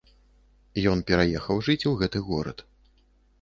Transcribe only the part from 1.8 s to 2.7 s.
у гэты горад.